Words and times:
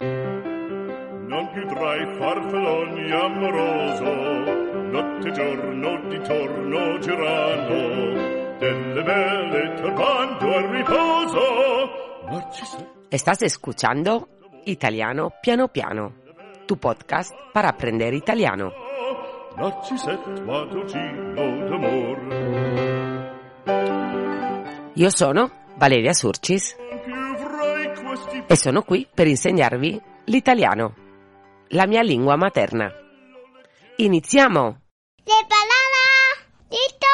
Non 0.00 1.50
più 1.52 1.66
tra 1.66 1.96
i 1.96 2.06
farfalloni 2.16 3.10
amoroso, 3.10 4.04
notte 4.90 5.28
e 5.28 5.32
giorno 5.32 6.00
di 6.08 6.20
torno 6.20 6.98
girano, 7.00 8.56
delle 8.58 9.02
vele 9.02 9.74
turbando 9.74 10.54
al 10.54 10.68
riposo. 10.68 11.40
Estás 13.10 13.42
escuchando 13.42 14.28
Italiano 14.66 15.32
Piano 15.40 15.66
Piano, 15.68 16.12
tu 16.66 16.76
podcast 16.76 17.34
para 17.52 17.68
aprender 17.68 18.14
italiano. 18.14 18.72
Io 24.94 25.10
sono 25.10 25.50
Valeria 25.76 26.12
Surcis 26.12 26.76
e 28.48 28.56
sono 28.56 28.82
qui 28.82 29.06
per 29.12 29.26
insegnarvi 29.26 30.00
l'italiano, 30.24 30.94
la 31.68 31.86
mia 31.86 32.02
lingua 32.02 32.36
materna. 32.36 32.90
Iniziamo! 33.96 34.80
Preparada, 35.22 36.06
listo, 36.70 37.06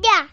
ya. 0.00 0.28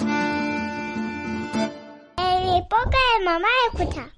En 0.00 0.11
mamá 3.22 3.48
escucha. 3.72 4.10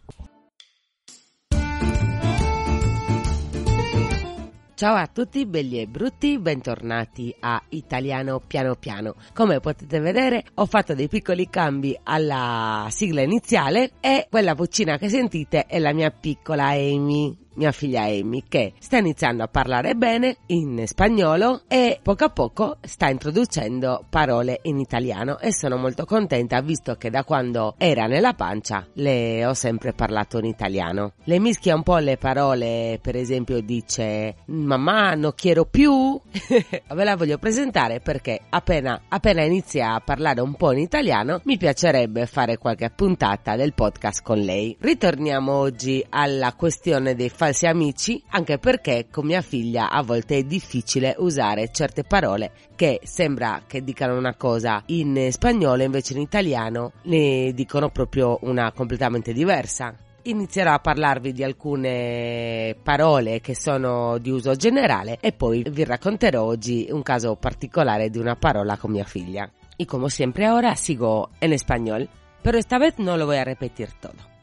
Ciao 4.76 4.96
a 4.96 5.06
tutti 5.06 5.46
belli 5.46 5.80
e 5.80 5.86
brutti, 5.86 6.36
bentornati 6.38 7.34
a 7.40 7.62
Italiano 7.70 8.40
Piano 8.44 8.74
Piano. 8.74 9.14
Come 9.32 9.60
potete 9.60 10.00
vedere 10.00 10.44
ho 10.54 10.66
fatto 10.66 10.94
dei 10.94 11.06
piccoli 11.06 11.48
cambi 11.48 11.96
alla 12.02 12.88
sigla 12.90 13.22
iniziale 13.22 13.92
e 14.00 14.26
quella 14.28 14.54
vocina 14.54 14.98
che 14.98 15.08
sentite 15.08 15.66
è 15.66 15.78
la 15.78 15.92
mia 15.92 16.10
piccola 16.10 16.70
Amy, 16.70 17.43
mia 17.54 17.72
figlia 17.72 18.02
Amy, 18.02 18.44
che 18.48 18.74
sta 18.78 18.98
iniziando 18.98 19.42
a 19.42 19.48
parlare 19.48 19.94
bene 19.94 20.36
in 20.46 20.82
spagnolo 20.86 21.62
e 21.68 21.98
poco 22.02 22.24
a 22.24 22.30
poco 22.30 22.76
sta 22.82 23.08
introducendo 23.08 24.04
parole 24.08 24.60
in 24.62 24.78
italiano 24.78 25.38
e 25.38 25.52
sono 25.52 25.76
molto 25.76 26.04
contenta 26.04 26.60
visto 26.60 26.94
che 26.96 27.10
da 27.10 27.24
quando 27.24 27.74
era 27.78 28.06
nella 28.06 28.34
pancia 28.34 28.86
le 28.94 29.44
ho 29.44 29.54
sempre 29.54 29.92
parlato 29.92 30.38
in 30.38 30.46
italiano. 30.46 31.12
Le 31.24 31.38
mischia 31.38 31.74
un 31.74 31.82
po' 31.82 31.98
le 31.98 32.16
parole, 32.16 32.98
per 33.00 33.16
esempio 33.16 33.60
dice 33.60 34.36
mamma 34.46 35.14
non 35.14 35.32
quiero 35.36 35.64
più, 35.64 36.20
ve 36.30 37.04
la 37.04 37.16
voglio 37.16 37.38
presentare 37.38 38.00
perché 38.00 38.40
appena, 38.48 39.02
appena 39.08 39.42
inizia 39.42 39.94
a 39.94 40.00
parlare 40.00 40.40
un 40.40 40.54
po' 40.54 40.72
in 40.72 40.78
italiano 40.78 41.40
mi 41.44 41.56
piacerebbe 41.56 42.26
fare 42.26 42.58
qualche 42.58 42.90
puntata 42.90 43.56
del 43.56 43.74
podcast 43.74 44.22
con 44.22 44.38
lei. 44.38 44.76
Ritorniamo 44.78 45.52
oggi 45.52 46.04
alla 46.08 46.52
questione 46.54 47.14
dei 47.14 47.28
falsi 47.44 47.66
amici, 47.66 48.22
anche 48.28 48.56
perché 48.56 49.08
con 49.10 49.26
mia 49.26 49.42
figlia 49.42 49.90
a 49.90 50.02
volte 50.02 50.38
è 50.38 50.44
difficile 50.44 51.14
usare 51.18 51.70
certe 51.70 52.02
parole 52.02 52.52
che 52.74 53.00
sembra 53.02 53.64
che 53.66 53.84
dicano 53.84 54.16
una 54.16 54.34
cosa 54.34 54.82
in 54.86 55.28
spagnolo 55.30 55.82
invece 55.82 56.14
in 56.14 56.20
italiano 56.20 56.92
ne 57.02 57.52
dicono 57.52 57.90
proprio 57.90 58.38
una 58.42 58.72
completamente 58.72 59.34
diversa. 59.34 59.94
Inizierò 60.22 60.72
a 60.72 60.78
parlarvi 60.78 61.32
di 61.32 61.44
alcune 61.44 62.76
parole 62.82 63.40
che 63.42 63.54
sono 63.54 64.16
di 64.16 64.30
uso 64.30 64.54
generale 64.54 65.18
e 65.20 65.32
poi 65.32 65.66
vi 65.68 65.84
racconterò 65.84 66.42
oggi 66.42 66.88
un 66.90 67.02
caso 67.02 67.36
particolare 67.36 68.08
di 68.08 68.16
una 68.16 68.36
parola 68.36 68.78
con 68.78 68.90
mia 68.90 69.04
figlia. 69.04 69.46
Y 69.76 69.84
como 69.84 70.08
siempre 70.08 70.46
ahora 70.46 70.74
sigo 70.76 71.28
en 71.40 71.52
español, 71.52 72.08
pero 72.42 72.56
esta 72.56 72.78
vez 72.78 72.94
no 72.96 73.18
lo 73.18 73.26
voy 73.26 73.36
a 73.36 73.44
repetir 73.44 73.92
todo. 74.00 74.33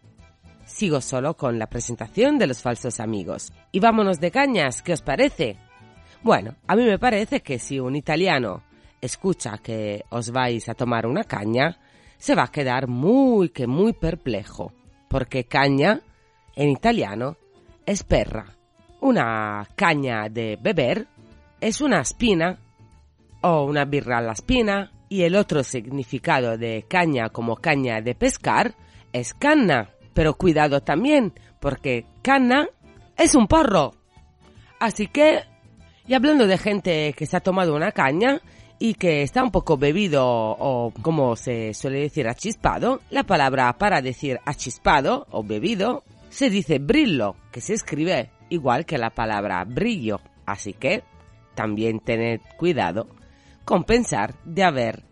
Sigo 0.72 1.02
solo 1.02 1.36
con 1.36 1.60
la 1.60 1.68
presentación 1.68 2.40
de 2.40 2.48
los 2.48 2.62
falsos 2.62 3.02
amigos. 3.02 3.52
Y 3.74 3.82
vámonos 3.82 4.22
de 4.22 4.32
cañas, 4.32 4.82
¿qué 4.82 4.94
os 4.94 5.02
parece? 5.02 5.58
Bueno, 6.24 6.56
a 6.66 6.76
mí 6.76 6.84
me 6.86 6.98
parece 6.98 7.42
que 7.42 7.60
si 7.60 7.78
un 7.80 7.96
italiano 7.96 8.64
escucha 9.02 9.58
que 9.58 10.06
os 10.10 10.32
vais 10.32 10.70
a 10.70 10.74
tomar 10.74 11.06
una 11.06 11.26
caña, 11.26 11.78
se 12.18 12.36
va 12.36 12.44
a 12.44 12.52
quedar 12.52 12.88
muy 12.88 13.50
que 13.50 13.68
muy 13.68 13.92
perplejo, 13.92 14.72
porque 15.10 15.44
caña 15.44 16.00
en 16.56 16.70
italiano 16.70 17.36
es 17.86 18.04
perra. 18.04 18.56
Una 19.02 19.68
caña 19.76 20.30
de 20.30 20.58
beber 20.60 21.06
es 21.60 21.82
una 21.82 22.00
espina 22.00 22.58
o 23.42 23.66
una 23.66 23.84
birra 23.84 24.20
a 24.20 24.22
la 24.22 24.34
espina 24.34 24.90
y 25.10 25.24
el 25.24 25.36
otro 25.36 25.64
significado 25.64 26.58
de 26.58 26.86
caña 26.88 27.30
como 27.30 27.58
caña 27.58 28.02
de 28.02 28.16
pescar 28.16 28.74
es 29.12 29.34
canna. 29.34 29.90
Pero 30.14 30.36
cuidado 30.36 30.82
también, 30.82 31.34
porque 31.60 32.06
canna 32.22 32.68
es 33.18 33.36
un 33.36 33.48
porro. 33.48 33.94
Así 34.80 35.08
que, 35.08 35.44
y 36.08 36.14
hablando 36.14 36.48
de 36.48 36.58
gente 36.58 37.14
que 37.14 37.26
se 37.26 37.38
ha 37.38 37.42
tomado 37.42 37.76
una 37.76 37.92
caña 37.92 38.42
y 38.80 38.96
que 38.96 39.22
está 39.22 39.44
un 39.44 39.52
poco 39.52 39.78
bebido 39.78 40.26
o 40.26 40.92
como 41.04 41.36
se 41.36 41.74
suele 41.76 42.00
decir 42.00 42.28
achispado, 42.28 43.02
la 43.12 43.24
palabra 43.24 43.72
para 43.78 44.02
decir 44.02 44.40
achispado 44.44 45.28
o 45.30 45.44
bebido 45.44 46.04
se 46.30 46.50
dice 46.50 46.80
brillo, 46.80 47.36
que 47.52 47.62
se 47.62 47.74
escribe 47.74 48.32
igual 48.50 48.86
que 48.86 48.98
la 48.98 49.12
palabra 49.12 49.64
brillo. 49.66 50.20
Así 50.46 50.74
que 50.74 51.04
también 51.54 52.00
tened 52.00 52.42
cuidado 52.58 53.08
con 53.66 53.84
pensar 53.84 54.34
de 54.46 54.64
haber 54.64 55.04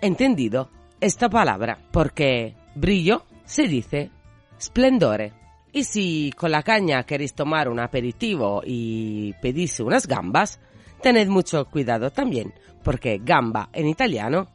entendido 0.00 0.70
esta 1.00 1.28
palabra, 1.28 1.78
porque 1.90 2.54
brillo 2.74 3.24
se 3.44 3.68
dice 3.68 4.10
splendore. 4.60 5.32
Y 5.72 5.84
si 5.84 6.32
con 6.36 6.50
la 6.50 6.62
caña 6.62 7.04
queréis 7.04 7.34
tomar 7.34 7.68
un 7.68 7.80
aperitivo 7.80 8.62
y 8.64 9.34
pedís 9.40 9.80
unas 9.80 10.06
gambas, 10.06 10.60
tened 11.02 11.28
mucho 11.28 11.64
cuidado 11.66 12.10
también, 12.10 12.52
porque 12.82 13.20
gamba 13.22 13.68
en 13.72 13.86
italiano 13.86 14.48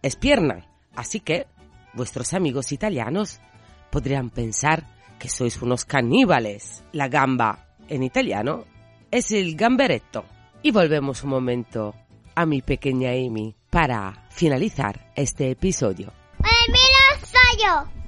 es 0.00 0.16
pierna. 0.16 0.66
Así 0.94 1.20
que 1.20 1.46
vuestros 1.94 2.32
amigos 2.34 2.72
italianos 2.72 3.40
podrían 3.90 4.30
pensar 4.30 4.86
que 5.18 5.28
sois 5.28 5.60
unos 5.62 5.84
caníbales. 5.84 6.82
La 6.92 7.08
gamba 7.08 7.66
en 7.88 8.02
italiano 8.02 8.64
es 9.10 9.30
el 9.32 9.54
gamberetto. 9.54 10.24
Y 10.62 10.70
volvemos 10.70 11.22
un 11.22 11.30
momento 11.30 11.94
a 12.34 12.46
mi 12.46 12.62
pequeña 12.62 13.10
Amy 13.10 13.54
para 13.70 14.26
finalizar 14.30 15.12
este 15.14 15.50
episodio. 15.50 16.12
Mira, 16.38 17.26
soy 17.26 17.64
yo. 17.64 18.01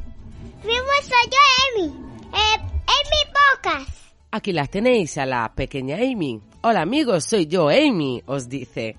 Soy 0.64 1.30
yo, 1.30 1.82
Amy. 1.82 1.94
Eh, 2.32 2.56
Amy. 2.86 3.84
Aquí 4.30 4.52
la 4.52 4.66
tenéis 4.66 5.18
a 5.18 5.26
la 5.26 5.52
pequeña 5.54 5.96
Amy. 5.96 6.40
Hola 6.62 6.80
amigos, 6.80 7.24
soy 7.24 7.46
yo 7.46 7.68
Amy, 7.68 8.22
os 8.24 8.48
dice. 8.48 8.96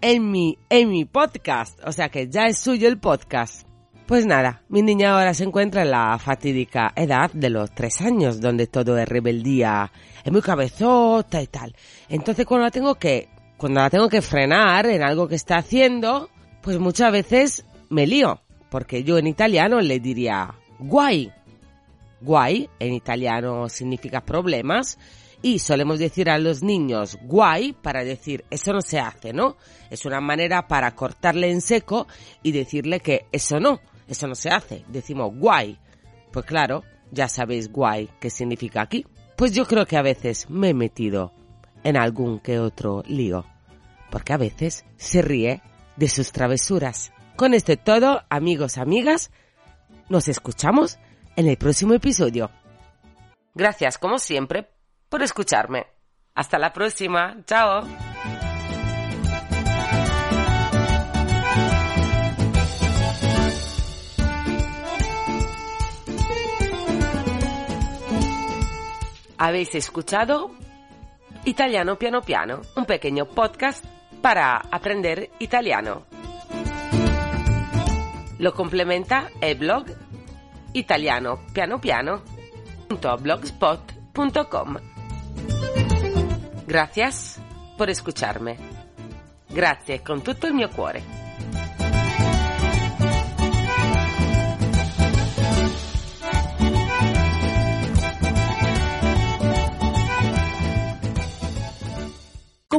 Amy, 0.00 0.56
Amy 0.70 1.04
Podcast, 1.04 1.80
o 1.84 1.90
sea 1.90 2.10
que 2.10 2.28
ya 2.28 2.46
es 2.46 2.58
suyo 2.58 2.86
el 2.86 2.98
podcast. 2.98 3.66
Pues 4.06 4.24
nada, 4.24 4.62
mi 4.68 4.82
niña 4.82 5.14
ahora 5.14 5.34
se 5.34 5.42
encuentra 5.42 5.82
en 5.82 5.90
la 5.90 6.16
fatídica 6.20 6.92
edad 6.94 7.30
de 7.32 7.50
los 7.50 7.74
tres 7.74 8.00
años, 8.00 8.40
donde 8.40 8.68
todo 8.68 8.96
es 8.96 9.08
rebeldía, 9.08 9.90
es 10.22 10.30
muy 10.30 10.42
cabezota 10.42 11.42
y 11.42 11.48
tal. 11.48 11.74
Entonces 12.08 12.46
cuando 12.46 12.66
la 12.66 12.70
tengo 12.70 12.94
que, 12.94 13.28
cuando 13.56 13.80
la 13.80 13.90
tengo 13.90 14.08
que 14.08 14.22
frenar 14.22 14.86
en 14.86 15.02
algo 15.02 15.26
que 15.26 15.34
está 15.34 15.56
haciendo, 15.56 16.30
pues 16.62 16.78
muchas 16.78 17.10
veces 17.10 17.66
me 17.90 18.06
lío, 18.06 18.40
porque 18.70 19.02
yo 19.02 19.18
en 19.18 19.26
italiano 19.26 19.80
le 19.80 19.98
diría 19.98 20.54
guay. 20.78 21.32
Guay 22.20 22.68
en 22.78 22.94
italiano 22.94 23.68
significa 23.68 24.20
problemas 24.24 24.98
y 25.42 25.58
solemos 25.58 25.98
decir 25.98 26.30
a 26.30 26.38
los 26.38 26.62
niños 26.62 27.18
guay 27.22 27.74
para 27.74 28.02
decir 28.02 28.46
eso 28.50 28.72
no 28.72 28.80
se 28.80 28.98
hace, 28.98 29.34
¿no? 29.34 29.56
Es 29.90 30.06
una 30.06 30.20
manera 30.20 30.66
para 30.66 30.94
cortarle 30.94 31.50
en 31.50 31.60
seco 31.60 32.06
y 32.42 32.52
decirle 32.52 33.00
que 33.00 33.26
eso 33.30 33.60
no. 33.60 33.80
Eso 34.08 34.26
no 34.26 34.34
se 34.34 34.48
hace. 34.48 34.84
Decimos 34.88 35.32
guay. 35.36 35.78
Pues 36.32 36.46
claro, 36.46 36.82
ya 37.10 37.28
sabéis 37.28 37.70
guay 37.70 38.08
qué 38.20 38.30
significa 38.30 38.80
aquí. 38.80 39.04
Pues 39.36 39.52
yo 39.52 39.66
creo 39.66 39.84
que 39.84 39.98
a 39.98 40.02
veces 40.02 40.48
me 40.48 40.70
he 40.70 40.74
metido 40.74 41.32
en 41.82 41.98
algún 41.98 42.38
que 42.38 42.58
otro 42.58 43.02
lío. 43.06 43.44
Porque 44.10 44.32
a 44.32 44.38
veces 44.38 44.86
se 44.96 45.20
ríe 45.20 45.60
de 45.96 46.08
sus 46.08 46.32
travesuras. 46.32 47.12
Con 47.36 47.52
esto 47.52 47.72
es 47.72 47.82
todo, 47.82 48.22
amigos, 48.30 48.78
amigas. 48.78 49.30
Nos 50.08 50.28
escuchamos 50.28 50.98
en 51.36 51.48
el 51.48 51.56
próximo 51.56 51.94
episodio. 51.94 52.50
Gracias, 53.54 53.98
como 53.98 54.18
siempre, 54.18 54.68
por 55.08 55.22
escucharme. 55.22 55.86
Hasta 56.34 56.58
la 56.58 56.72
próxima. 56.72 57.36
Chao. 57.46 57.84
Habéis 69.36 69.74
escuchado 69.74 70.52
Italiano 71.44 71.98
Piano 71.98 72.22
Piano, 72.22 72.62
un 72.76 72.86
pequeño 72.86 73.26
podcast 73.26 73.84
para 74.22 74.56
aprender 74.56 75.30
italiano. 75.38 76.06
Lo 78.38 78.52
complementa 78.52 79.30
el 79.40 79.56
blog 79.56 79.86
italiano 80.72 81.40
piano 81.52 81.80
piano.blogspot.com. 81.80 84.76
Gracias 86.66 87.40
por 87.76 87.90
escucharme. 87.90 88.56
Grazie 89.48 90.02
con 90.02 90.22
tutto 90.22 90.46
il 90.46 90.54
mio 90.54 90.68
cuore. 90.68 91.23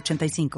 906985. 0.00 0.50